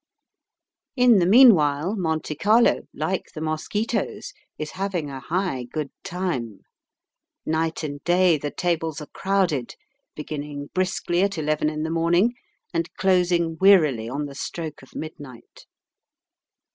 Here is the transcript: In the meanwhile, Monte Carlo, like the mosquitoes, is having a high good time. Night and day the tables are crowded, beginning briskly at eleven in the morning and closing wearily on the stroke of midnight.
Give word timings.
In 0.95 1.19
the 1.19 1.27
meanwhile, 1.27 1.95
Monte 1.95 2.33
Carlo, 2.33 2.87
like 2.91 3.33
the 3.35 3.39
mosquitoes, 3.39 4.33
is 4.57 4.71
having 4.71 5.11
a 5.11 5.19
high 5.19 5.65
good 5.65 5.91
time. 6.03 6.61
Night 7.45 7.83
and 7.83 8.03
day 8.03 8.39
the 8.39 8.49
tables 8.49 8.99
are 8.99 9.05
crowded, 9.13 9.75
beginning 10.15 10.71
briskly 10.73 11.21
at 11.21 11.37
eleven 11.37 11.69
in 11.69 11.83
the 11.83 11.91
morning 11.91 12.33
and 12.73 12.91
closing 12.95 13.57
wearily 13.61 14.09
on 14.09 14.25
the 14.25 14.33
stroke 14.33 14.81
of 14.81 14.95
midnight. 14.95 15.67